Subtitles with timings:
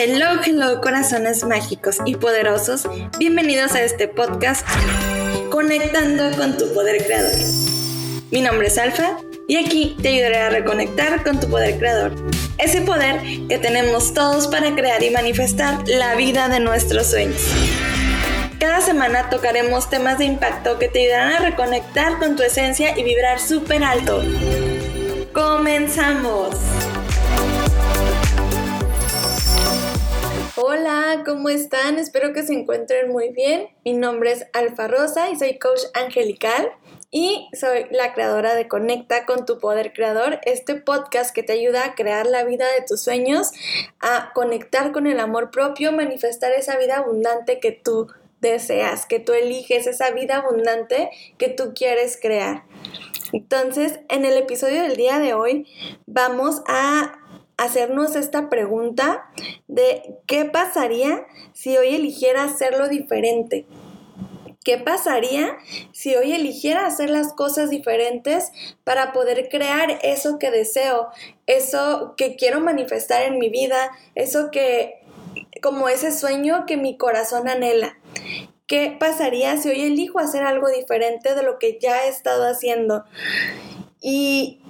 [0.00, 2.88] Hello, hello, corazones mágicos y poderosos.
[3.18, 4.64] Bienvenidos a este podcast
[5.50, 7.34] Conectando con tu poder creador.
[8.30, 9.18] Mi nombre es Alfa
[9.48, 12.14] y aquí te ayudaré a reconectar con tu poder creador.
[12.58, 17.42] Ese poder que tenemos todos para crear y manifestar la vida de nuestros sueños.
[18.60, 23.02] Cada semana tocaremos temas de impacto que te ayudarán a reconectar con tu esencia y
[23.02, 24.22] vibrar súper alto.
[25.32, 26.77] ¡Comenzamos!
[30.60, 32.00] Hola, ¿cómo están?
[32.00, 33.68] Espero que se encuentren muy bien.
[33.84, 36.72] Mi nombre es Alfa Rosa y soy coach angelical
[37.12, 41.84] y soy la creadora de Conecta con tu poder creador, este podcast que te ayuda
[41.84, 43.52] a crear la vida de tus sueños,
[44.00, 48.08] a conectar con el amor propio, manifestar esa vida abundante que tú
[48.40, 52.64] deseas, que tú eliges, esa vida abundante que tú quieres crear.
[53.32, 55.68] Entonces, en el episodio del día de hoy
[56.06, 57.17] vamos a
[57.58, 59.30] hacernos esta pregunta
[59.66, 63.66] de qué pasaría si hoy eligiera hacerlo diferente.
[64.64, 65.56] ¿Qué pasaría
[65.92, 68.52] si hoy eligiera hacer las cosas diferentes
[68.84, 71.08] para poder crear eso que deseo,
[71.46, 75.00] eso que quiero manifestar en mi vida, eso que,
[75.62, 77.98] como ese sueño que mi corazón anhela?
[78.66, 83.04] ¿Qué pasaría si hoy elijo hacer algo diferente de lo que ya he estado haciendo?
[84.02, 84.60] Y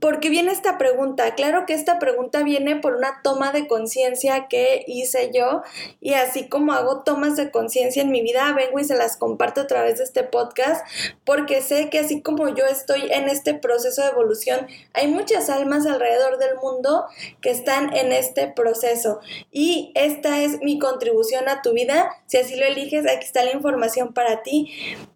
[0.00, 1.34] ¿Por qué viene esta pregunta?
[1.34, 5.62] Claro que esta pregunta viene por una toma de conciencia que hice yo
[6.00, 9.60] y así como hago tomas de conciencia en mi vida, vengo y se las comparto
[9.60, 10.86] a través de este podcast
[11.24, 15.84] porque sé que así como yo estoy en este proceso de evolución, hay muchas almas
[15.84, 17.04] alrededor del mundo
[17.42, 19.20] que están en este proceso
[19.50, 22.16] y esta es mi contribución a tu vida.
[22.26, 24.72] Si así lo eliges, aquí está la información para ti.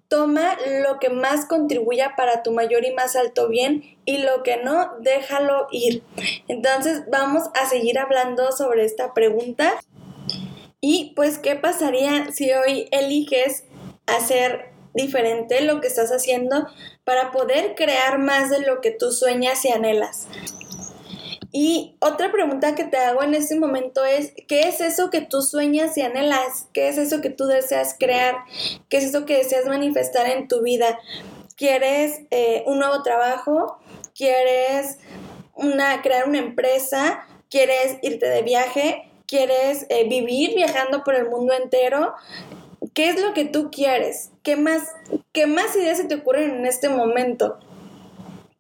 [0.09, 4.59] Toma lo que más contribuya para tu mayor y más alto bien y lo que
[4.59, 6.03] no, déjalo ir.
[6.49, 9.75] Entonces vamos a seguir hablando sobre esta pregunta.
[10.81, 13.65] Y pues, ¿qué pasaría si hoy eliges
[14.07, 16.69] hacer diferente lo que estás haciendo
[17.05, 20.29] para poder crear más de lo que tú sueñas y anhelas?
[21.59, 25.41] Y otra pregunta que te hago en este momento es, ¿qué es eso que tú
[25.41, 26.69] sueñas y anhelas?
[26.75, 28.35] ¿Qué es eso que tú deseas crear?
[28.91, 30.99] ¿Qué es eso que deseas manifestar en tu vida?
[31.57, 33.79] ¿Quieres eh, un nuevo trabajo?
[34.15, 34.99] ¿Quieres
[36.03, 37.27] crear una empresa?
[37.49, 39.11] ¿Quieres irte de viaje?
[39.27, 42.13] ¿Quieres eh, vivir viajando por el mundo entero?
[42.93, 44.31] ¿Qué es lo que tú quieres?
[44.43, 44.93] ¿Qué más,
[45.33, 47.59] ¿Qué más ideas se te ocurren en este momento?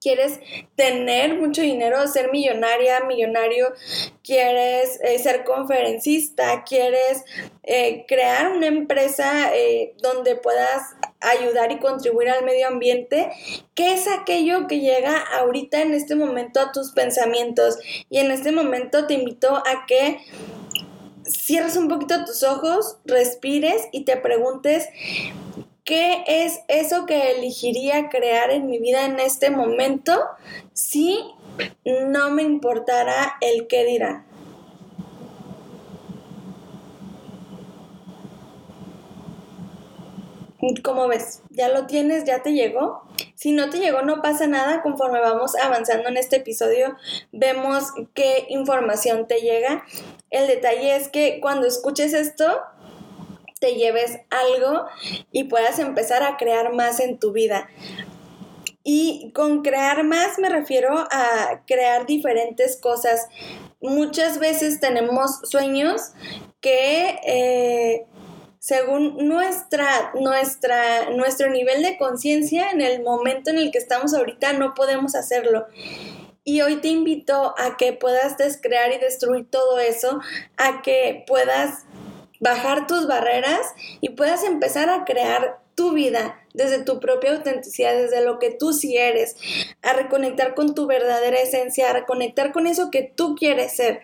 [0.06, 0.38] Quieres
[0.76, 3.74] tener mucho dinero, ser millonaria, millonario,
[4.22, 7.24] quieres eh, ser conferencista, quieres
[7.64, 13.32] eh, crear una empresa eh, donde puedas ayudar y contribuir al medio ambiente,
[13.74, 17.76] ¿qué es aquello que llega ahorita en este momento a tus pensamientos?
[18.08, 20.20] Y en este momento te invito a que
[21.24, 24.88] cierres un poquito tus ojos, respires y te preguntes
[25.86, 30.20] ¿Qué es eso que elegiría crear en mi vida en este momento
[30.72, 31.16] si
[31.84, 34.26] no me importara el qué dirán?
[40.82, 41.42] ¿Cómo ves?
[41.50, 42.24] ¿Ya lo tienes?
[42.24, 43.04] ¿Ya te llegó?
[43.36, 44.82] Si no te llegó, no pasa nada.
[44.82, 46.96] Conforme vamos avanzando en este episodio,
[47.30, 49.84] vemos qué información te llega.
[50.30, 52.60] El detalle es que cuando escuches esto,
[53.58, 54.86] te lleves algo
[55.32, 57.68] y puedas empezar a crear más en tu vida.
[58.84, 63.26] Y con crear más me refiero a crear diferentes cosas.
[63.80, 66.12] Muchas veces tenemos sueños
[66.60, 68.06] que eh,
[68.60, 74.52] según nuestra, nuestra, nuestro nivel de conciencia en el momento en el que estamos ahorita
[74.52, 75.66] no podemos hacerlo.
[76.44, 80.20] Y hoy te invito a que puedas descrear y destruir todo eso,
[80.56, 81.86] a que puedas
[82.40, 83.60] bajar tus barreras
[84.00, 88.72] y puedas empezar a crear tu vida desde tu propia autenticidad, desde lo que tú
[88.72, 89.36] sí eres,
[89.82, 94.00] a reconectar con tu verdadera esencia, a reconectar con eso que tú quieres ser.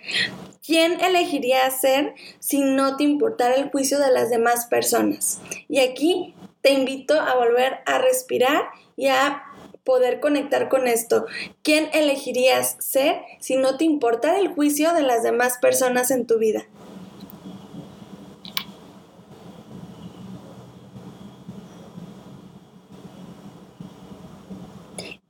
[0.65, 5.41] ¿Quién elegiría ser si no te importara el juicio de las demás personas?
[5.69, 8.67] Y aquí te invito a volver a respirar
[8.97, 9.43] y a
[9.83, 11.27] poder conectar con esto.
[11.63, 16.39] ¿Quién elegirías ser si no te importara el juicio de las demás personas en tu
[16.39, 16.67] vida?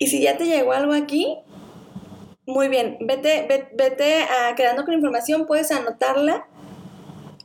[0.03, 1.39] Y si ya te llegó algo aquí,
[2.45, 6.45] muy bien, vete, vete, a, quedando con información, puedes anotarla.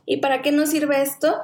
[0.04, 1.36] ¿Y para qué nos sirve esto?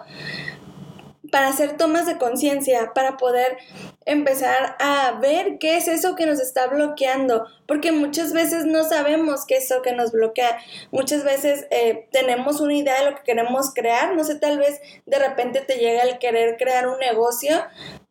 [1.30, 3.56] para hacer tomas de conciencia, para poder
[4.04, 9.44] empezar a ver qué es eso que nos está bloqueando, porque muchas veces no sabemos
[9.44, 10.58] qué es eso que nos bloquea,
[10.92, 14.80] muchas veces eh, tenemos una idea de lo que queremos crear, no sé, tal vez
[15.06, 17.64] de repente te llega el querer crear un negocio,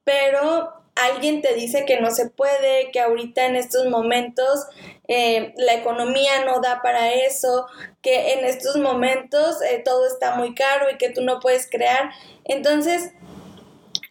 [0.03, 4.67] pero alguien te dice que no se puede, que ahorita en estos momentos
[5.07, 7.65] eh, la economía no da para eso,
[8.01, 12.11] que en estos momentos eh, todo está muy caro y que tú no puedes crear.
[12.45, 13.11] Entonces,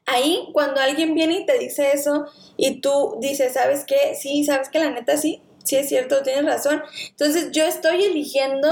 [0.07, 2.27] ahí cuando alguien viene y te dice eso
[2.57, 4.15] y tú dices, ¿sabes qué?
[4.19, 6.83] Sí, sabes que la neta sí, sí es cierto, tienes razón.
[7.11, 8.69] Entonces yo estoy eligiendo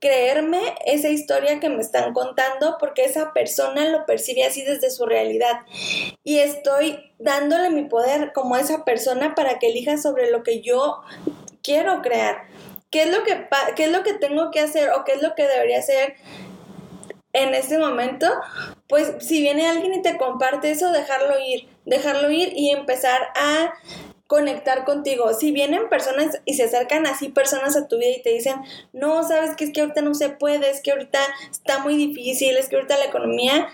[0.00, 5.06] creerme esa historia que me están contando porque esa persona lo percibe así desde su
[5.06, 5.60] realidad.
[6.22, 10.60] Y estoy dándole mi poder como a esa persona para que elija sobre lo que
[10.60, 11.02] yo
[11.62, 12.48] quiero crear.
[12.90, 15.34] ¿Qué es lo que, qué es lo que tengo que hacer o qué es lo
[15.34, 16.14] que debería hacer?
[17.34, 18.28] en este momento,
[18.88, 23.74] pues si viene alguien y te comparte eso, dejarlo ir, dejarlo ir y empezar a
[24.26, 25.32] conectar contigo.
[25.34, 28.56] Si vienen personas y se acercan así personas a tu vida y te dicen,
[28.92, 32.56] no, sabes que es que ahorita no se puede, es que ahorita está muy difícil,
[32.56, 33.68] es que ahorita la economía,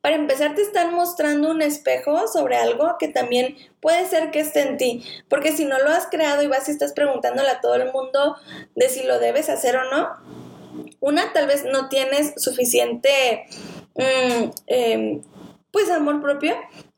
[0.00, 4.60] para empezar te están mostrando un espejo sobre algo que también puede ser que esté
[4.60, 7.74] en ti, porque si no lo has creado y vas y estás preguntándole a todo
[7.74, 8.36] el mundo
[8.74, 10.08] de si lo debes hacer o no,
[11.00, 13.46] una, tal vez no tienes suficiente...
[13.96, 15.22] Mm, em,
[15.74, 16.54] pues amor propio,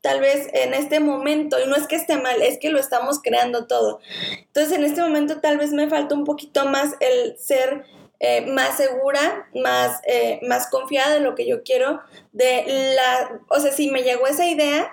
[0.07, 3.19] tal vez en este momento, y no es que esté mal, es que lo estamos
[3.21, 3.99] creando todo.
[4.39, 7.83] Entonces en este momento tal vez me falta un poquito más el ser
[8.21, 11.99] eh, más segura, más, eh, más confiada de lo que yo quiero,
[12.31, 14.89] de la, o sea, si me llegó esa idea,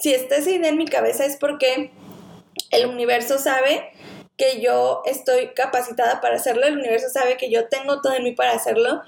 [0.00, 1.92] si está esa idea en mi cabeza es porque
[2.72, 3.92] el universo sabe
[4.36, 8.32] que yo estoy capacitada para hacerlo, el universo sabe que yo tengo todo en mí
[8.32, 9.02] para hacerlo,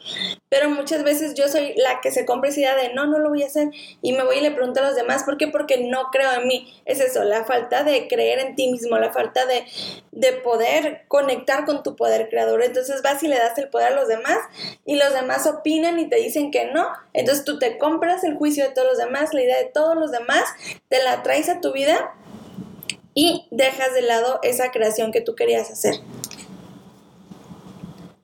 [0.49, 3.29] pero muchas veces yo soy la que se compra esa idea de no, no lo
[3.29, 3.69] voy a hacer
[4.01, 5.49] y me voy y le pregunto a los demás, ¿por qué?
[5.49, 6.75] Porque no creo en mí.
[6.87, 9.65] Es eso, la falta de creer en ti mismo, la falta de,
[10.13, 12.63] de poder conectar con tu poder creador.
[12.63, 14.39] Entonces vas y le das el poder a los demás
[14.87, 16.89] y los demás opinan y te dicen que no.
[17.13, 20.11] Entonces tú te compras el juicio de todos los demás, la idea de todos los
[20.11, 20.45] demás,
[20.89, 22.15] te la traes a tu vida
[23.19, 25.97] y dejas de lado esa creación que tú querías hacer.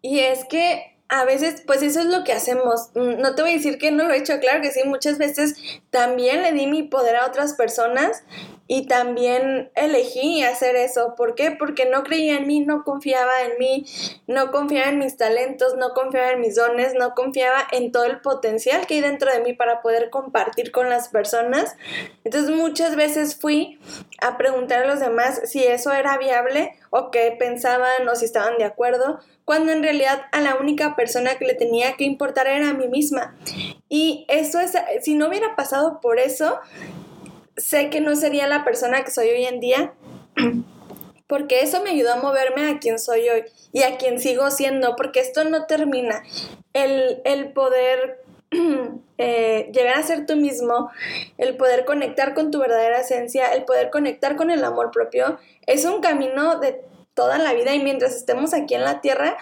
[0.02, 2.90] Y es que a veces, pues eso es lo que hacemos.
[2.94, 5.18] Mm, no te voy a decir que no lo he hecho, claro que sí, muchas
[5.18, 5.56] veces
[5.90, 8.22] también le di mi poder a otras personas
[8.66, 11.14] y también elegí hacer eso.
[11.16, 11.50] ¿Por qué?
[11.50, 13.86] Porque no creía en mí, no confiaba en mí,
[14.26, 18.20] no confiaba en mis talentos, no confiaba en mis dones, no confiaba en todo el
[18.20, 21.76] potencial que hay dentro de mí para poder compartir con las personas.
[22.24, 23.78] Entonces muchas veces fui
[24.20, 28.56] a preguntar a los demás si eso era viable o qué pensaban o si estaban
[28.56, 32.70] de acuerdo, cuando en realidad a la única persona que le tenía que importar era
[32.70, 33.36] a mí misma.
[33.90, 34.72] Y eso es,
[35.02, 36.60] si no hubiera pasado por eso,
[37.56, 39.94] sé que no sería la persona que soy hoy en día,
[41.26, 44.96] porque eso me ayudó a moverme a quien soy hoy y a quien sigo siendo,
[44.96, 46.22] porque esto no termina.
[46.72, 48.22] El, poder
[49.18, 50.90] eh, llegar a ser tú mismo,
[51.38, 55.84] el poder conectar con tu verdadera esencia, el poder conectar con el amor propio, es
[55.84, 56.82] un camino de
[57.14, 59.36] toda la vida y mientras estemos aquí en la tierra,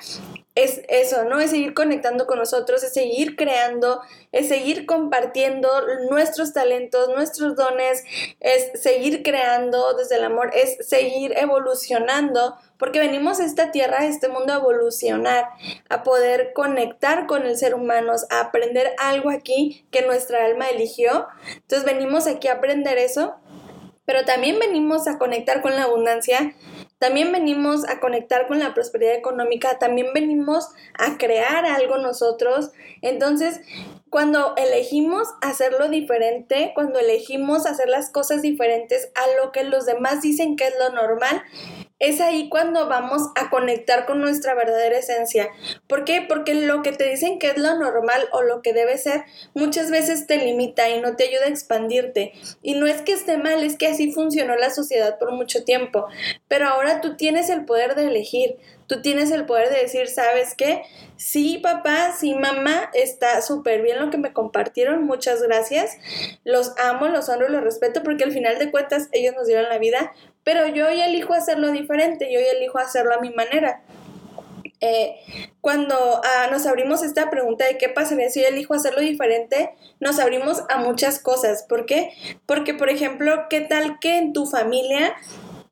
[0.55, 1.41] es eso, ¿no?
[1.41, 4.03] Es seguir conectando con nosotros, es seguir creando,
[4.33, 5.71] es seguir compartiendo
[6.11, 8.05] nuestros talentos, nuestros dones,
[8.41, 14.07] es seguir creando desde el amor, es seguir evolucionando, porque venimos a esta tierra, a
[14.07, 15.49] este mundo a evolucionar,
[15.89, 21.29] a poder conectar con el ser humano, a aprender algo aquí que nuestra alma eligió.
[21.55, 23.37] Entonces venimos aquí a aprender eso,
[24.05, 26.55] pero también venimos a conectar con la abundancia
[27.03, 32.71] también venimos a conectar con la prosperidad económica, también venimos a crear algo nosotros.
[33.01, 33.61] Entonces,
[34.09, 40.23] cuando elegimos hacerlo diferente, cuando elegimos hacer las cosas diferentes a lo que los demás
[40.23, 41.43] dicen que es lo normal,
[42.03, 45.51] es ahí cuando vamos a conectar con nuestra verdadera esencia.
[45.87, 46.21] ¿Por qué?
[46.29, 49.23] Porque lo que te dicen que es lo normal o lo que debe ser,
[49.55, 52.33] muchas veces te limita y no te ayuda a expandirte.
[52.61, 56.09] Y no es que esté mal, es que así funcionó la sociedad por mucho tiempo.
[56.49, 58.57] Pero ahora tú tienes el poder de elegir,
[58.89, 60.83] tú tienes el poder de decir, ¿sabes qué?
[61.17, 65.97] Sí, papá, sí, mamá, está súper bien lo que me compartieron, muchas gracias.
[66.43, 69.79] Los amo, los honro los respeto porque al final de cuentas ellos nos dieron la
[69.79, 70.13] vida,
[70.45, 73.83] pero yo hoy elijo hacerlo diferente, yo hoy elijo hacerlo a mi manera.
[74.85, 75.15] Eh,
[75.61, 79.71] cuando ah, nos abrimos esta pregunta de qué pasaría si yo elijo hacerlo diferente,
[80.01, 81.63] nos abrimos a muchas cosas.
[81.69, 82.11] ¿Por qué?
[82.47, 85.15] Porque, por ejemplo, ¿qué tal que en tu familia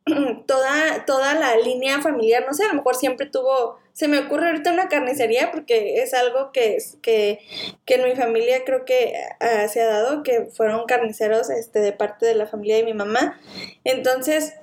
[0.46, 4.46] toda, toda la línea familiar, no sé, a lo mejor siempre tuvo, se me ocurre
[4.46, 7.40] ahorita una carnicería porque es algo que, que,
[7.84, 11.92] que en mi familia creo que ah, se ha dado, que fueron carniceros este, de
[11.92, 13.40] parte de la familia de mi mamá.
[13.84, 14.54] Entonces,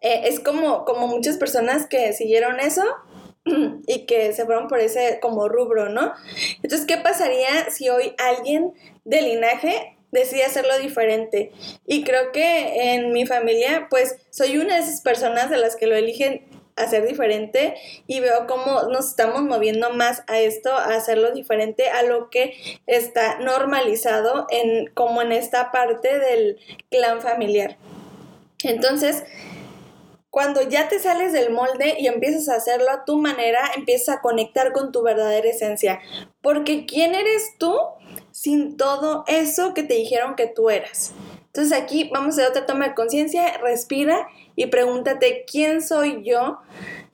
[0.00, 2.84] eh, es como, como muchas personas que siguieron eso
[3.86, 6.12] y que se fueron por ese como rubro, ¿no?
[6.62, 8.72] Entonces, ¿qué pasaría si hoy alguien
[9.04, 11.52] de linaje decide hacerlo diferente?
[11.86, 15.86] Y creo que en mi familia, pues soy una de esas personas de las que
[15.86, 16.44] lo eligen
[16.76, 17.74] hacer diferente
[18.06, 22.54] y veo cómo nos estamos moviendo más a esto, a hacerlo diferente a lo que
[22.86, 26.58] está normalizado en como en esta parte del
[26.90, 27.78] clan familiar.
[28.62, 29.24] Entonces,
[30.36, 34.20] cuando ya te sales del molde y empiezas a hacerlo a tu manera, empiezas a
[34.20, 35.98] conectar con tu verdadera esencia.
[36.42, 37.74] Porque ¿quién eres tú
[38.32, 41.14] sin todo eso que te dijeron que tú eras?
[41.46, 46.58] Entonces aquí vamos a otra toma de conciencia, respira y pregúntate, ¿quién soy yo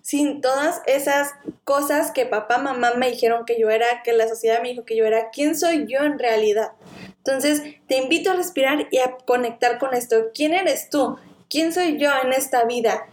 [0.00, 1.31] sin todas esas
[1.62, 4.97] cosas que papá, mamá me dijeron que yo era, que la sociedad me dijo que
[4.97, 5.31] yo era?
[5.31, 6.73] ¿Quién soy yo en realidad?
[7.19, 10.31] Entonces te invito a respirar y a conectar con esto.
[10.35, 11.19] ¿Quién eres tú?
[11.52, 13.06] ¿Quién soy yo en esta vida?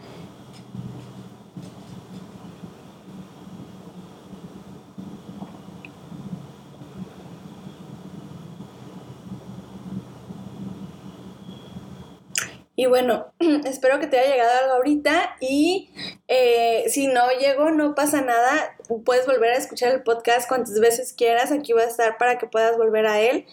[12.78, 13.34] Y bueno,
[13.66, 15.90] espero que te haya llegado algo ahorita y
[16.32, 18.78] eh, si no llegó, no pasa nada.
[19.04, 21.52] Puedes volver a escuchar el podcast cuantas veces quieras.
[21.52, 23.48] Aquí va a estar para que puedas volver a él.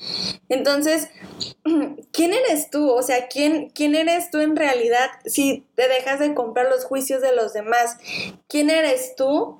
[0.51, 1.09] Entonces,
[2.13, 2.91] ¿quién eres tú?
[2.91, 7.23] O sea, ¿quién, ¿quién eres tú en realidad si te dejas de comprar los juicios
[7.23, 7.97] de los demás?
[8.47, 9.59] ¿Quién eres tú?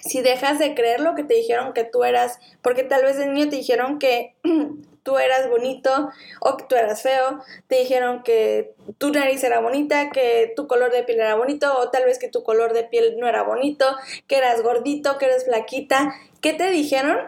[0.00, 3.26] Si dejas de creer lo que te dijeron que tú eras, porque tal vez de
[3.26, 4.34] niño te dijeron que
[5.02, 10.10] tú eras bonito o que tú eras feo, te dijeron que tu nariz era bonita,
[10.10, 13.16] que tu color de piel era bonito o tal vez que tu color de piel
[13.18, 13.86] no era bonito,
[14.26, 16.14] que eras gordito, que eres flaquita.
[16.40, 17.18] ¿Qué te dijeron?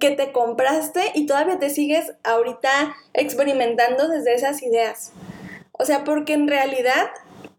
[0.00, 5.12] Que te compraste y todavía te sigues ahorita experimentando desde esas ideas.
[5.72, 7.08] O sea, porque en realidad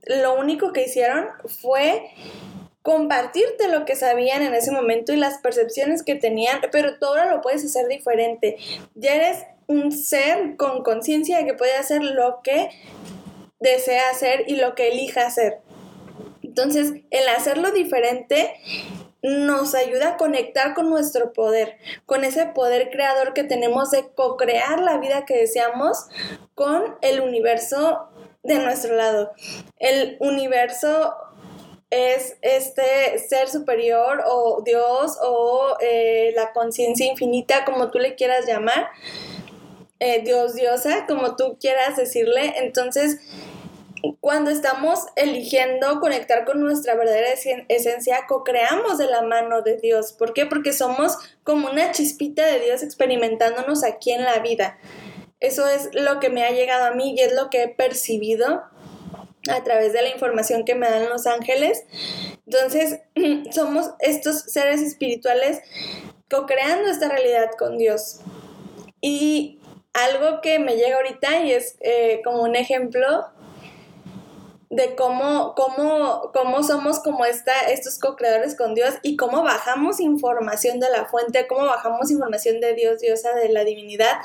[0.05, 1.27] lo único que hicieron
[1.61, 2.11] fue
[2.81, 7.41] compartirte lo que sabían en ese momento y las percepciones que tenían, pero todo lo
[7.41, 8.57] puedes hacer diferente.
[8.95, 12.69] Ya eres un ser con conciencia de que puede hacer lo que
[13.59, 15.59] desea hacer y lo que elija hacer.
[16.41, 18.55] Entonces, el hacerlo diferente
[19.21, 24.79] nos ayuda a conectar con nuestro poder, con ese poder creador que tenemos de co-crear
[24.79, 26.07] la vida que deseamos
[26.55, 28.09] con el universo
[28.43, 29.33] de nuestro lado.
[29.77, 31.15] El universo
[31.89, 38.45] es este ser superior o Dios o eh, la conciencia infinita, como tú le quieras
[38.45, 38.89] llamar,
[39.99, 42.53] eh, Dios, diosa, como tú quieras decirle.
[42.57, 43.19] Entonces,
[44.21, 47.29] cuando estamos eligiendo conectar con nuestra verdadera
[47.67, 50.13] esencia, co-creamos de la mano de Dios.
[50.13, 50.45] ¿Por qué?
[50.45, 54.77] Porque somos como una chispita de Dios experimentándonos aquí en la vida.
[55.39, 58.63] Eso es lo que me ha llegado a mí y es lo que he percibido
[59.49, 61.83] a través de la información que me dan los ángeles.
[62.45, 62.99] Entonces,
[63.51, 65.61] somos estos seres espirituales
[66.29, 68.19] co-creando esta realidad con Dios.
[69.01, 69.59] Y
[69.93, 73.27] algo que me llega ahorita y es eh, como un ejemplo
[74.69, 80.79] de cómo, cómo, cómo somos como esta, estos co-creadores con Dios y cómo bajamos información
[80.79, 84.19] de la fuente, cómo bajamos información de Dios, diosa, de la divinidad,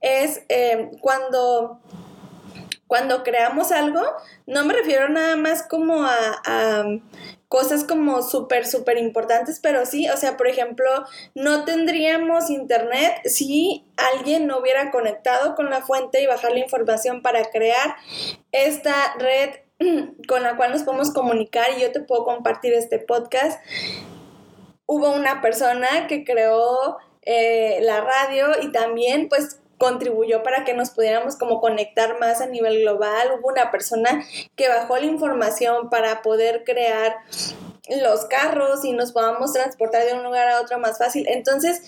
[0.00, 1.80] es eh, cuando
[2.92, 4.02] cuando creamos algo,
[4.44, 6.84] no me refiero nada más como a,
[7.48, 10.90] cosas como súper, súper importantes, pero sí, o sea, por ejemplo,
[11.34, 17.22] no tendríamos internet si alguien no hubiera conectado con la fuente y bajar la información
[17.22, 17.96] para crear
[18.52, 19.60] esta red
[20.28, 23.58] con la cual nos podemos comunicar y yo te puedo compartir este podcast.
[24.84, 30.90] Hubo una persona que creó eh, la radio y también pues contribuyó para que nos
[30.90, 33.32] pudiéramos como conectar más a nivel global.
[33.36, 34.24] Hubo una persona
[34.54, 37.16] que bajó la información para poder crear
[38.00, 41.26] los carros y nos podamos transportar de un lugar a otro más fácil.
[41.26, 41.82] Entonces,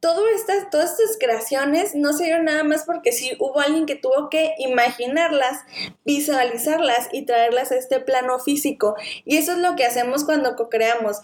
[0.00, 3.94] todo estas, todas estas creaciones no se dieron nada más porque sí hubo alguien que
[3.94, 5.58] tuvo que imaginarlas,
[6.06, 8.96] visualizarlas y traerlas a este plano físico.
[9.26, 11.20] Y eso es lo que hacemos cuando co-creamos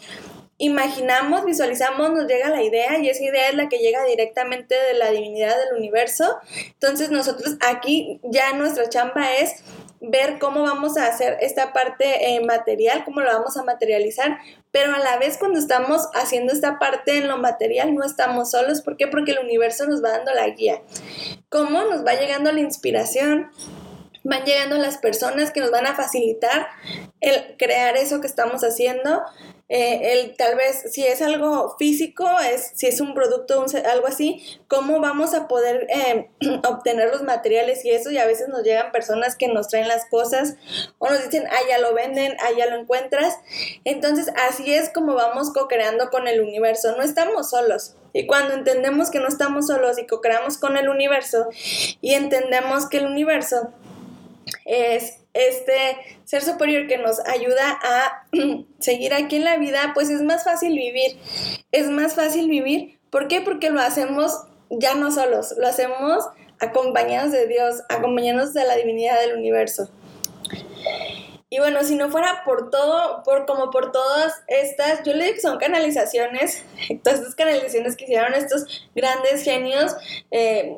[0.60, 4.94] imaginamos, visualizamos, nos llega la idea y esa idea es la que llega directamente de
[4.94, 6.36] la divinidad del universo.
[6.66, 9.64] Entonces nosotros aquí ya nuestra chamba es
[10.02, 14.38] ver cómo vamos a hacer esta parte eh, material, cómo lo vamos a materializar,
[14.70, 18.82] pero a la vez cuando estamos haciendo esta parte en lo material no estamos solos.
[18.82, 19.06] ¿Por qué?
[19.06, 20.82] Porque el universo nos va dando la guía.
[21.48, 23.50] ¿Cómo nos va llegando la inspiración?
[24.24, 26.68] Van llegando las personas que nos van a facilitar
[27.20, 29.22] el crear eso que estamos haciendo.
[29.72, 34.42] Eh, el, tal vez si es algo físico, es, si es un producto, algo así,
[34.66, 36.28] cómo vamos a poder eh,
[36.68, 38.10] obtener los materiales y eso.
[38.10, 40.56] Y a veces nos llegan personas que nos traen las cosas
[40.98, 43.38] o nos dicen, ah, ya lo venden, ah, ya lo encuentras.
[43.84, 46.96] Entonces, así es como vamos co-creando con el universo.
[46.96, 47.94] No estamos solos.
[48.12, 51.48] Y cuando entendemos que no estamos solos y co-creamos con el universo
[52.00, 53.72] y entendemos que el universo
[54.64, 58.26] es este ser superior que nos ayuda a
[58.78, 61.18] seguir aquí en la vida, pues es más fácil vivir.
[61.72, 62.98] Es más fácil vivir.
[63.10, 63.40] ¿Por qué?
[63.40, 64.32] Porque lo hacemos
[64.70, 66.24] ya no solos, lo hacemos
[66.60, 69.90] acompañados de Dios, acompañados de la divinidad del universo.
[71.52, 75.34] Y bueno, si no fuera por todo, por como por todas estas, yo le digo
[75.34, 76.64] que son canalizaciones,
[77.02, 79.96] todas estas canalizaciones que hicieron estos grandes genios
[80.30, 80.76] eh,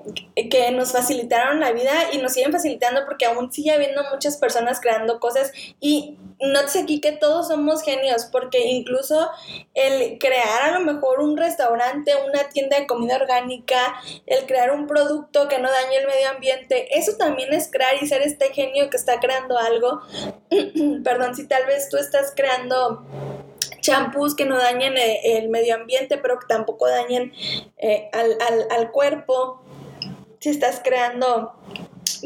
[0.50, 4.81] que nos facilitaron la vida y nos siguen facilitando porque aún sigue habiendo muchas personas
[4.81, 6.17] creando cosas y
[6.68, 9.30] sé aquí que todos somos genios porque incluso
[9.75, 13.94] el crear a lo mejor un restaurante, una tienda de comida orgánica,
[14.26, 18.06] el crear un producto que no dañe el medio ambiente, eso también es crear y
[18.06, 20.00] ser este genio que está creando algo.
[21.04, 23.06] Perdón, si tal vez tú estás creando
[23.82, 27.32] champús que no dañen eh, el medio ambiente, pero que tampoco dañen
[27.76, 29.62] eh, al, cuerpo,
[30.40, 31.52] si estás creando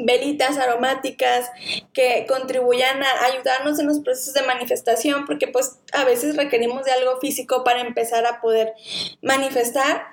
[0.05, 1.51] velitas aromáticas
[1.93, 6.93] que contribuyan a ayudarnos en los procesos de manifestación, porque pues a veces requerimos de
[6.93, 8.75] algo físico para empezar a poder
[9.23, 10.07] manifestar.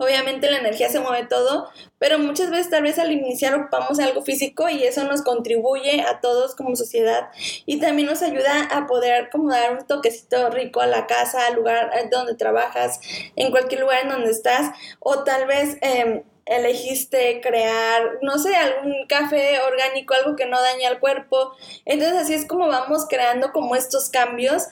[0.00, 4.22] Obviamente la energía se mueve todo, pero muchas veces tal vez al iniciar ocupamos algo
[4.22, 7.30] físico y eso nos contribuye a todos como sociedad
[7.66, 11.56] y también nos ayuda a poder como dar un toquecito rico a la casa, al
[11.56, 13.00] lugar donde trabajas,
[13.34, 14.70] en cualquier lugar en donde estás
[15.00, 15.76] o tal vez...
[15.80, 21.52] Em, elegiste crear, no sé, algún café orgánico, algo que no dañe al cuerpo.
[21.84, 24.64] Entonces así es como vamos creando como estos cambios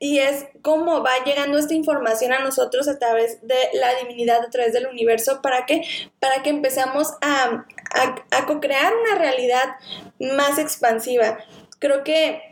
[0.00, 4.50] y es como va llegando esta información a nosotros a través de la divinidad, a
[4.50, 5.82] través del universo, para que,
[6.20, 9.76] para que empezamos a, a, a co-crear una realidad
[10.20, 11.38] más expansiva.
[11.80, 12.42] Creo que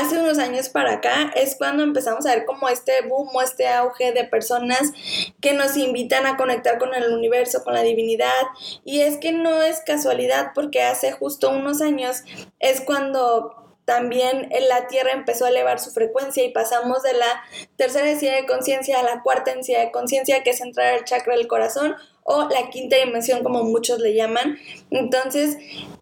[0.00, 3.68] hace unos años para acá es cuando empezamos a ver como este boom o este
[3.68, 4.92] auge de personas
[5.40, 8.42] que nos invitan a conectar con el universo, con la divinidad.
[8.84, 12.22] Y es que no es casualidad porque hace justo unos años
[12.58, 17.42] es cuando también la Tierra empezó a elevar su frecuencia y pasamos de la
[17.76, 21.36] tercera densidad de conciencia a la cuarta densidad de conciencia, que es entrar al chakra
[21.36, 24.58] del corazón o la quinta dimensión, como muchos le llaman.
[24.90, 25.56] Entonces,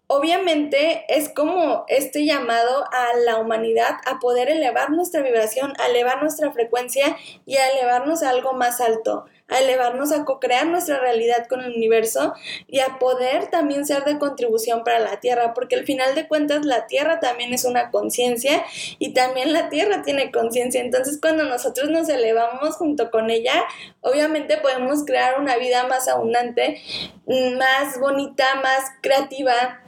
[0.07, 6.21] obviamente es como este llamado a la humanidad a poder elevar nuestra vibración, a elevar
[6.21, 11.47] nuestra frecuencia y a elevarnos a algo más alto, a elevarnos a co-crear nuestra realidad
[11.47, 12.33] con el universo
[12.67, 16.65] y a poder también ser de contribución para la Tierra, porque al final de cuentas
[16.65, 18.63] la Tierra también es una conciencia
[18.99, 20.81] y también la Tierra tiene conciencia.
[20.81, 23.65] Entonces cuando nosotros nos elevamos junto con ella,
[24.01, 26.81] obviamente podemos crear una vida más abundante,
[27.25, 29.81] más bonita, más creativa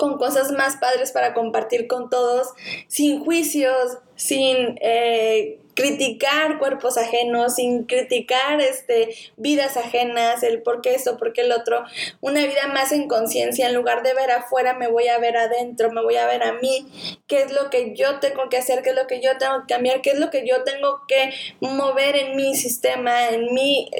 [0.00, 2.54] con cosas más padres para compartir con todos,
[2.88, 10.94] sin juicios, sin eh, criticar cuerpos ajenos, sin criticar este, vidas ajenas, el por qué
[10.94, 11.84] esto, por qué el otro,
[12.20, 15.90] una vida más en conciencia, en lugar de ver afuera, me voy a ver adentro,
[15.90, 16.86] me voy a ver a mí,
[17.26, 19.74] qué es lo que yo tengo que hacer, qué es lo que yo tengo que
[19.74, 23.90] cambiar, qué es lo que yo tengo que mover en mi sistema, en mi,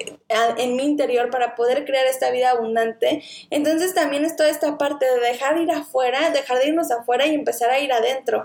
[0.58, 3.22] en mi interior para poder crear esta vida abundante.
[3.48, 7.34] Entonces también es toda esta parte de dejar ir afuera, dejar de irnos afuera y
[7.34, 8.44] empezar a ir adentro.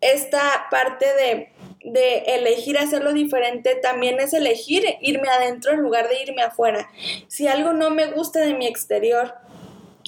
[0.00, 1.52] Esta parte de
[1.84, 6.90] de elegir hacerlo diferente también es elegir irme adentro en lugar de irme afuera.
[7.28, 9.34] Si algo no me gusta de mi exterior,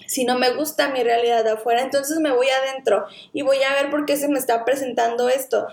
[0.06, 3.74] si no me gusta mi realidad de afuera, entonces me voy adentro y voy a
[3.74, 5.66] ver por qué se me está presentando esto,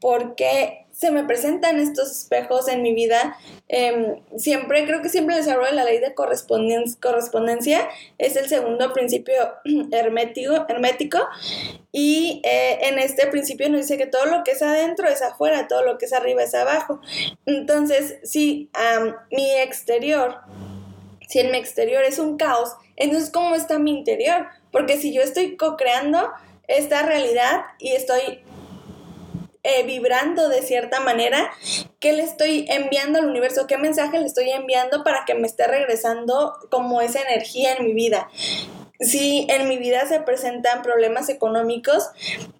[0.00, 3.36] porque se me presentan estos espejos en mi vida.
[3.68, 7.88] Em, siempre, creo que siempre les hablo de la ley de correspondencia.
[8.18, 9.34] Es el segundo principio
[9.92, 11.20] hermético, hermético.
[11.92, 15.68] Y eh, en este principio nos dice que todo lo que es adentro es afuera,
[15.68, 17.00] todo lo que es arriba es abajo.
[17.46, 18.68] Entonces, si
[19.30, 20.38] mi exterior,
[21.28, 24.48] si en mi exterior es un caos, entonces ¿cómo está mi interior?
[24.72, 26.28] Porque si yo estoy co-creando
[26.66, 28.42] esta realidad y estoy
[29.62, 31.50] eh, vibrando de cierta manera,
[32.00, 33.66] ¿qué le estoy enviando al universo?
[33.66, 37.92] ¿Qué mensaje le estoy enviando para que me esté regresando como esa energía en mi
[37.92, 38.28] vida?
[39.00, 42.10] Si en mi vida se presentan problemas económicos,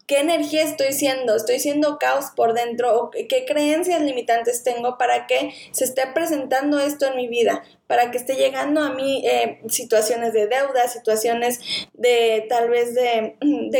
[0.09, 5.27] qué energía estoy siendo, estoy siendo caos por dentro o qué creencias limitantes tengo para
[5.27, 9.61] que se esté presentando esto en mi vida, para que esté llegando a mí eh,
[9.69, 11.61] situaciones de deuda, situaciones
[11.93, 13.37] de tal vez de,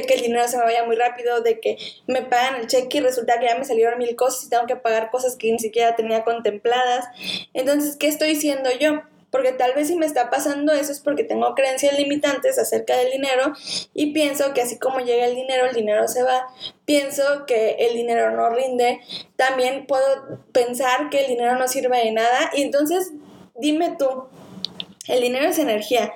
[0.07, 3.01] que el dinero se me vaya muy rápido, de que me pagan el cheque y
[3.01, 5.97] resulta que ya me salieron mil cosas y tengo que pagar cosas que ni siquiera
[5.97, 7.07] tenía contempladas.
[7.55, 9.03] Entonces, ¿qué estoy siendo yo?
[9.31, 13.11] Porque tal vez si me está pasando eso es porque tengo creencias limitantes acerca del
[13.11, 13.53] dinero
[13.95, 16.49] y pienso que así como llega el dinero, el dinero se va,
[16.85, 19.01] pienso que el dinero no rinde,
[19.37, 22.51] también puedo pensar que el dinero no sirve de nada.
[22.55, 23.13] Y entonces
[23.57, 24.29] dime tú,
[25.07, 26.13] el dinero es energía.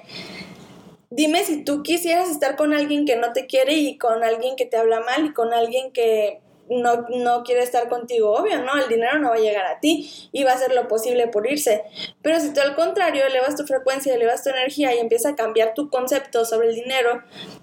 [1.11, 4.64] Dime si tú quisieras estar con alguien que no te quiere y con alguien que
[4.64, 6.40] te habla mal y con alguien que
[6.80, 8.76] no, no quiere estar contigo, obvio, ¿no?
[8.78, 11.46] El dinero no va a llegar a ti y va a hacer lo posible por
[11.46, 11.85] irse.
[12.22, 15.74] Pero si tú al contrario elevas tu frecuencia, elevas tu energía y empieza a cambiar
[15.74, 17.22] tu concepto sobre el dinero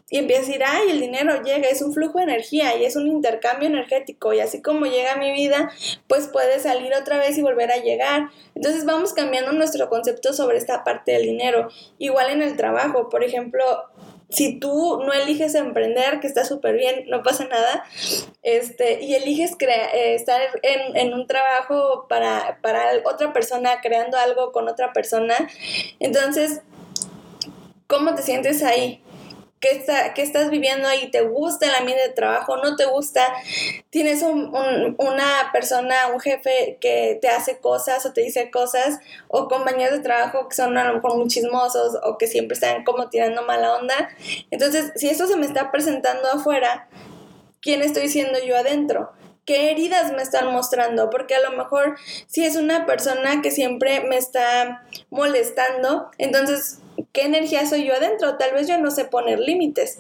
[0.10, 2.96] y empiezas a decir, ay, el dinero llega, es un flujo de energía y es
[2.96, 5.72] un intercambio energético y así como llega a mi vida,
[6.08, 8.30] pues puede salir otra vez y volver a llegar.
[8.56, 11.70] Entonces vamos cambiando nuestro concepto sobre esta parte del dinero.
[11.98, 13.64] Igual en el trabajo, por ejemplo,
[14.30, 17.84] si tú no eliges emprender, que está súper bien, no pasa nada,
[18.44, 24.52] este, y eliges eh, estar en, en, un trabajo para, para otra persona, creando algo
[24.52, 25.36] con otra persona,
[26.00, 26.62] entonces,
[27.88, 29.02] ¿cómo te sientes ahí?
[29.60, 31.12] ¿Qué, está, ¿Qué, estás viviendo ahí?
[31.12, 32.58] ¿Te gusta el ambiente de trabajo?
[32.58, 33.22] ¿No te gusta?
[33.90, 34.54] ¿Tienes un,
[34.98, 39.00] una persona, un jefe que te hace cosas o te dice cosas?
[39.28, 42.84] ¿O compañeros de trabajo que son a lo mejor muy chismosos o que siempre están
[42.84, 44.10] como tirando mala onda?
[44.50, 46.88] Entonces, si esto se me está presentando afuera,
[47.62, 49.12] ¿quién estoy siendo yo adentro?
[49.50, 54.02] qué heridas me están mostrando, porque a lo mejor si es una persona que siempre
[54.02, 56.78] me está molestando, entonces,
[57.12, 58.38] ¿qué energía soy yo adentro?
[58.38, 60.00] Tal vez yo no sé poner límites.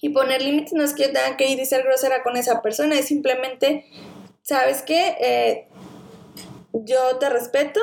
[0.00, 2.62] Y poner límites no es que yo tenga que ir y ser grosera con esa
[2.62, 3.84] persona, es simplemente,
[4.42, 5.16] ¿sabes qué?
[5.20, 5.68] Eh,
[6.72, 7.80] yo te respeto,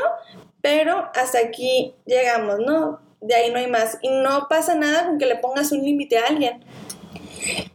[0.61, 3.01] pero hasta aquí llegamos, ¿no?
[3.19, 3.97] De ahí no hay más.
[4.01, 6.63] Y no pasa nada con que le pongas un límite a alguien.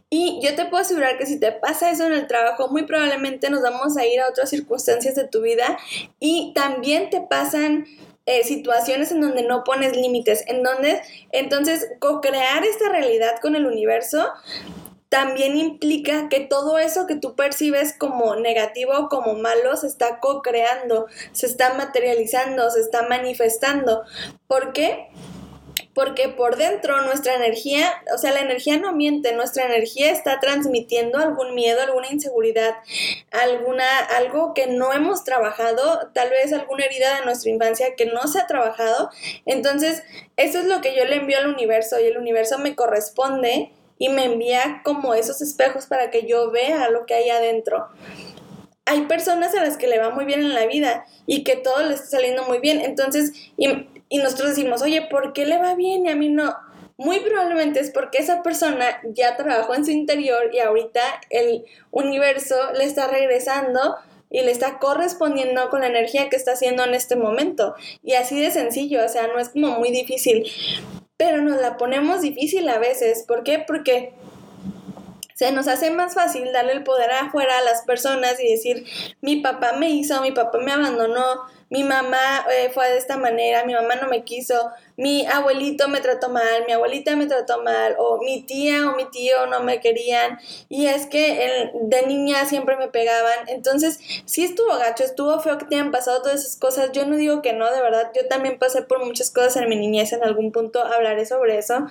[0.09, 3.49] Y yo te puedo asegurar que si te pasa eso en el trabajo, muy probablemente
[3.49, 5.77] nos vamos a ir a otras circunstancias de tu vida
[6.19, 7.85] y también te pasan
[8.25, 13.65] eh, situaciones en donde no pones límites, en donde entonces co-crear esta realidad con el
[13.65, 14.29] universo
[15.11, 21.07] también implica que todo eso que tú percibes como negativo como malo se está co-creando,
[21.33, 24.03] se está materializando, se está manifestando.
[24.47, 25.09] ¿Por qué?
[25.93, 31.17] Porque por dentro nuestra energía, o sea, la energía no miente, nuestra energía está transmitiendo
[31.17, 32.75] algún miedo, alguna inseguridad,
[33.31, 38.27] alguna algo que no hemos trabajado, tal vez alguna herida de nuestra infancia que no
[38.27, 39.09] se ha trabajado.
[39.45, 40.03] Entonces,
[40.37, 44.09] eso es lo que yo le envío al universo y el universo me corresponde y
[44.09, 47.89] me envía como esos espejos para que yo vea lo que hay adentro
[48.85, 51.81] hay personas a las que le va muy bien en la vida y que todo
[51.83, 52.81] le está saliendo muy bien.
[52.81, 53.31] Entonces,
[54.11, 56.55] y, nosotros decimos, oye, ¿por qué le va bien y a mí no?
[56.97, 62.55] Muy probablemente es porque esa persona ya trabajó en su interior y ahorita el universo
[62.73, 63.95] le está regresando
[64.29, 67.75] y le está correspondiendo con la energía que está haciendo en este momento.
[68.03, 70.45] Y así de sencillo, o sea, no es como muy difícil.
[71.17, 73.25] Pero nos la ponemos difícil a veces.
[73.27, 73.63] ¿Por qué?
[73.65, 74.13] Porque
[75.41, 78.85] se nos hace más fácil darle el poder afuera a las personas y decir,
[79.21, 83.65] mi papá me hizo, mi papá me abandonó, mi mamá eh, fue de esta manera,
[83.65, 87.95] mi mamá no me quiso, mi abuelito me trató mal, mi abuelita me trató mal,
[87.97, 90.37] o mi tía o mi tío no me querían,
[90.69, 93.47] y es que de niña siempre me pegaban.
[93.47, 96.91] Entonces, si estuvo gacho, estuvo feo que te hayan pasado todas esas cosas.
[96.91, 99.75] Yo no digo que no, de verdad, yo también pasé por muchas cosas en mi
[99.75, 101.87] niñez, en algún punto hablaré sobre eso.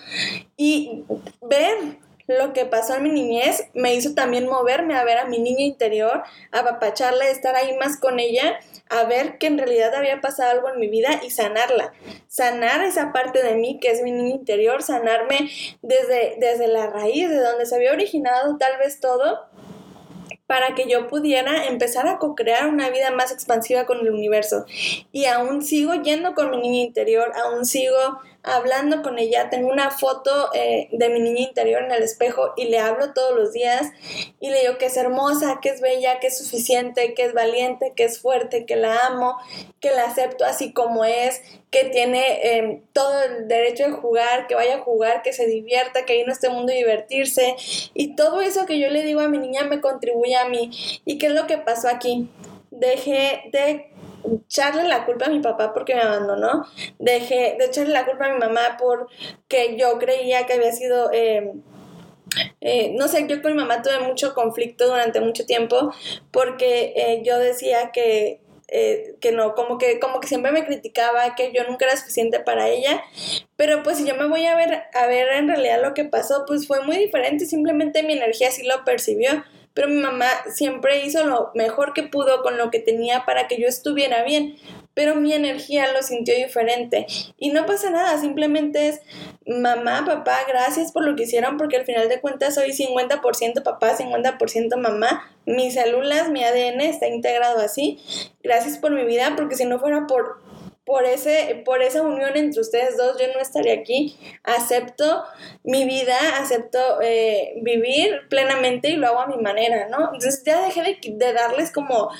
[0.57, 1.03] Y
[1.41, 1.99] ver
[2.39, 5.65] lo que pasó en mi niñez me hizo también moverme a ver a mi niña
[5.65, 10.51] interior, a apapacharla, estar ahí más con ella, a ver que en realidad había pasado
[10.51, 11.93] algo en mi vida y sanarla.
[12.29, 15.51] Sanar esa parte de mí que es mi niña interior, sanarme
[15.83, 19.49] desde, desde la raíz, de donde se había originado tal vez todo
[20.51, 24.67] para que yo pudiera empezar a co-crear una vida más expansiva con el universo.
[25.13, 29.91] Y aún sigo yendo con mi niña interior, aún sigo hablando con ella, tengo una
[29.91, 33.91] foto eh, de mi niña interior en el espejo y le hablo todos los días
[34.41, 37.93] y le digo que es hermosa, que es bella, que es suficiente, que es valiente,
[37.95, 39.37] que es fuerte, que la amo,
[39.81, 44.55] que la acepto así como es, que tiene em, todo el derecho de jugar, que
[44.55, 47.57] vaya a jugar, que se divierta, que vino a este mundo a divertirse
[47.95, 50.71] y todo eso que yo le digo a mi niña me contribuye a mí.
[51.05, 52.29] ¿Y qué es lo que pasó aquí?
[52.71, 53.93] Dejé de
[54.47, 56.67] echarle la culpa a mi papá porque me abandonó,
[56.99, 61.11] dejé de echarle la culpa a mi mamá porque yo creía que había sido...
[61.13, 61.53] Eh,
[62.61, 65.93] eh, no sé, yo con mi mamá tuve mucho conflicto durante mucho tiempo
[66.31, 71.35] porque eh, yo decía que, eh, que no, como que, como que siempre me criticaba,
[71.35, 73.03] que yo nunca era suficiente para ella,
[73.57, 76.45] pero pues si yo me voy a ver, a ver en realidad lo que pasó,
[76.47, 81.25] pues fue muy diferente, simplemente mi energía sí lo percibió pero mi mamá siempre hizo
[81.25, 84.57] lo mejor que pudo con lo que tenía para que yo estuviera bien,
[84.95, 87.07] pero mi energía lo sintió diferente.
[87.39, 89.01] Y no pasa nada, simplemente es
[89.47, 93.97] mamá, papá, gracias por lo que hicieron, porque al final de cuentas soy 50% papá,
[93.97, 95.31] 50% mamá.
[95.47, 97.99] Mis células, mi ADN está integrado así.
[98.43, 100.39] Gracias por mi vida, porque si no fuera por
[100.91, 104.19] por, ese, por esa unión entre ustedes dos, yo no estaría aquí.
[104.43, 105.23] Acepto
[105.63, 110.07] mi vida, acepto eh, vivir plenamente y lo hago a mi manera, ¿no?
[110.13, 112.11] Entonces ya dejé de, darles como,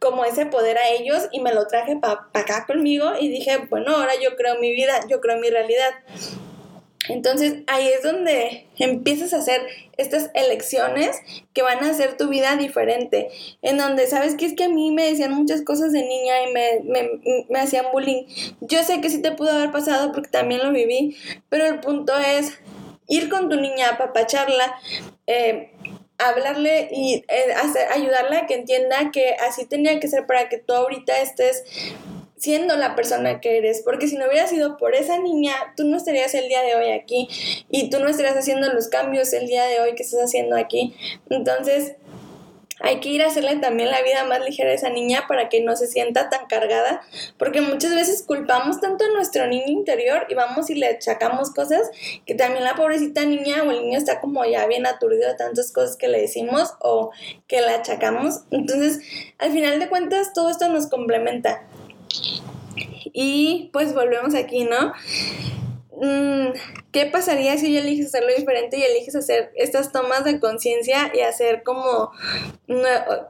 [0.00, 3.96] como ese poder a ellos y me lo traje para acá conmigo y dije, bueno,
[3.96, 5.94] ahora yo creo mi vida, yo creo mi realidad.
[7.12, 9.60] Entonces ahí es donde empiezas a hacer
[9.96, 11.18] estas elecciones
[11.52, 13.30] que van a hacer tu vida diferente,
[13.62, 16.52] en donde sabes que es que a mí me decían muchas cosas de niña y
[17.48, 18.24] me, hacían bullying.
[18.60, 21.16] Yo sé que sí te pudo haber pasado porque también lo viví,
[21.48, 22.58] pero el punto es
[23.08, 24.76] ir con tu niña, apapacharla,
[25.26, 25.72] eh,
[26.18, 27.54] hablarle y eh,
[27.92, 31.64] ayudarla a que entienda que así tenía que ser para que tú ahorita estés
[32.40, 35.98] siendo la persona que eres, porque si no hubiera sido por esa niña, tú no
[35.98, 37.28] estarías el día de hoy aquí
[37.68, 40.94] y tú no estarías haciendo los cambios el día de hoy que estás haciendo aquí.
[41.28, 41.96] Entonces,
[42.82, 45.60] hay que ir a hacerle también la vida más ligera a esa niña para que
[45.62, 47.02] no se sienta tan cargada,
[47.36, 51.90] porque muchas veces culpamos tanto a nuestro niño interior y vamos y le achacamos cosas
[52.24, 55.72] que también la pobrecita niña o el niño está como ya bien aturdido de tantas
[55.72, 57.10] cosas que le decimos o
[57.46, 58.44] que le achacamos.
[58.50, 59.00] Entonces,
[59.38, 61.66] al final de cuentas, todo esto nos complementa.
[63.12, 64.92] Y pues volvemos aquí, ¿no?
[66.02, 66.54] Mm,
[66.92, 71.20] ¿Qué pasaría si yo eliges hacerlo diferente y eliges hacer estas tomas de conciencia y
[71.20, 72.10] hacer como,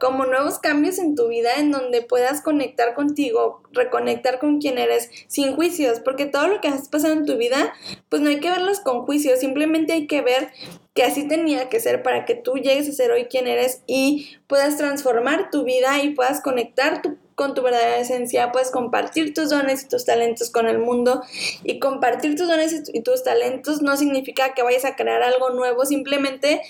[0.00, 5.10] como nuevos cambios en tu vida en donde puedas conectar contigo, reconectar con quien eres
[5.26, 5.98] sin juicios?
[5.98, 7.74] Porque todo lo que has pasado en tu vida,
[8.08, 10.52] pues no hay que verlos con juicios, simplemente hay que ver
[10.94, 14.36] que así tenía que ser para que tú llegues a ser hoy quien eres y
[14.46, 19.48] puedas transformar tu vida y puedas conectar tu con tu verdadera esencia, puedes compartir tus
[19.48, 21.22] dones y tus talentos con el mundo.
[21.64, 25.86] Y compartir tus dones y tus talentos no significa que vayas a crear algo nuevo,
[25.86, 26.60] simplemente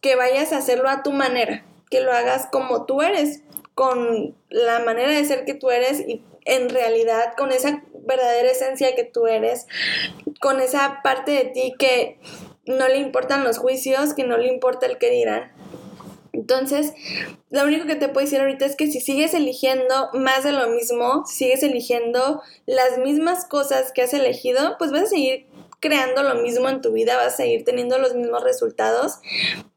[0.00, 3.42] que vayas a hacerlo a tu manera, que lo hagas como tú eres,
[3.74, 8.94] con la manera de ser que tú eres y en realidad con esa verdadera esencia
[8.94, 9.66] que tú eres,
[10.40, 12.20] con esa parte de ti que
[12.64, 15.50] no le importan los juicios, que no le importa el que dirán.
[16.42, 16.92] Entonces,
[17.50, 20.70] lo único que te puedo decir ahorita es que si sigues eligiendo más de lo
[20.70, 25.46] mismo, si sigues eligiendo las mismas cosas que has elegido, pues vas a seguir
[25.78, 29.20] creando lo mismo en tu vida, vas a seguir teniendo los mismos resultados.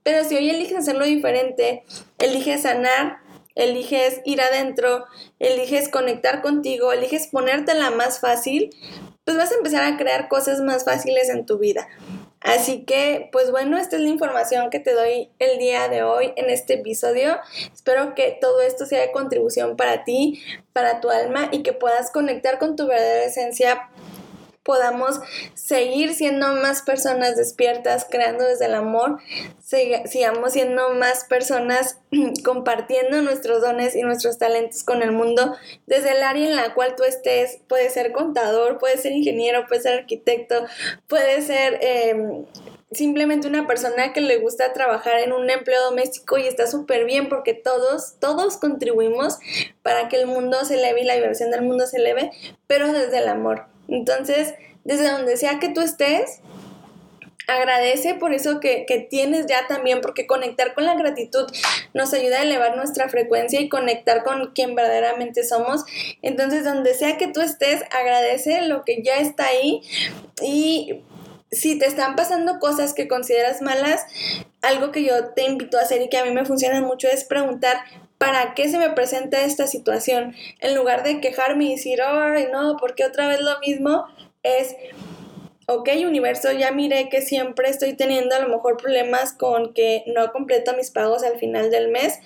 [0.01, 1.83] Pero si hoy eliges hacerlo diferente,
[2.17, 3.19] eliges sanar,
[3.53, 5.05] eliges ir adentro,
[5.37, 8.71] eliges conectar contigo, eliges ponértela más fácil,
[9.23, 11.87] pues vas a empezar a crear cosas más fáciles en tu vida.
[12.45, 16.31] Así que, pues bueno, esta es la información que te doy el día de hoy
[16.35, 17.39] en este episodio.
[17.73, 22.11] Espero que todo esto sea de contribución para ti, para tu alma y que puedas
[22.11, 23.89] conectar con tu verdadera esencia
[24.65, 25.19] podamos
[25.53, 29.19] seguir siendo más personas despiertas, creando desde el amor,
[29.61, 31.99] sigamos siendo más personas
[32.43, 36.95] compartiendo nuestros dones y nuestros talentos con el mundo desde el área en la cual
[36.97, 37.59] tú estés.
[37.67, 40.65] Puede ser contador, puede ser ingeniero, puede ser arquitecto,
[41.07, 41.79] puede ser...
[41.81, 42.45] Em,
[42.91, 47.27] simplemente una persona que le gusta trabajar en un empleo doméstico y está súper bien
[47.27, 49.37] porque todos, todos contribuimos
[49.81, 52.31] para que el mundo se eleve y la vibración del mundo se eleve,
[52.67, 53.74] pero desde el amor.
[53.87, 56.41] Entonces, desde donde sea que tú estés,
[57.47, 61.45] agradece por eso que, tienes ya también, porque conectar con la gratitud
[61.93, 65.83] nos ayuda a elevar nuestra frecuencia y conectar con quien verdaderamente somos.
[66.21, 69.81] Entonces, donde sea que tú estés, agradece lo que ya está ahí
[70.41, 71.03] y
[71.51, 74.05] si te están pasando cosas que consideras malas,
[74.61, 77.23] algo que yo te invito a hacer y que a mí me funciona mucho es
[77.23, 77.77] preguntar,
[78.17, 80.35] ¿para qué se me presenta esta situación?
[80.59, 84.05] En lugar de quejarme y decir, ay, no, porque otra vez lo mismo,
[84.43, 84.75] es,
[85.67, 90.31] ok, universo, ya miré que siempre estoy teniendo a lo mejor problemas con que no
[90.31, 92.19] completo mis pagos al final del mes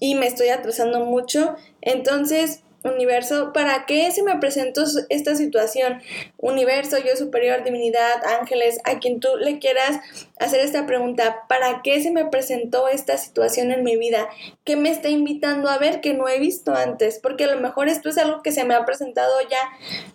[0.00, 1.56] y me estoy atrasando mucho.
[1.80, 6.02] Entonces, universo, ¿para qué se me presentó esta situación?
[6.36, 10.00] Universo, yo superior, divinidad, ángeles, a quien tú le quieras
[10.38, 14.28] hacer esta pregunta, ¿para qué se me presentó esta situación en mi vida?
[14.64, 17.18] ¿Qué me está invitando a ver que no he visto antes?
[17.18, 19.60] Porque a lo mejor esto es algo que se me ha presentado ya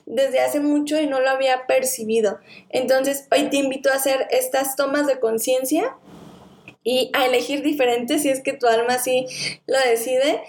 [0.05, 2.39] desde hace mucho y no lo había percibido.
[2.69, 5.95] Entonces, hoy te invito a hacer estas tomas de conciencia
[6.83, 9.25] y a elegir diferente si es que tu alma sí
[9.67, 10.41] lo decide.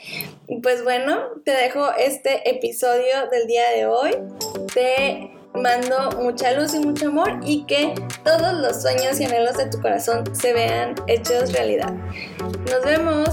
[0.63, 4.13] Pues bueno, te dejo este episodio del día de hoy.
[4.73, 7.93] Te mando mucha luz y mucho amor y que
[8.25, 11.93] todos los sueños y anhelos de tu corazón se vean hechos realidad.
[12.71, 13.29] Nos vemos.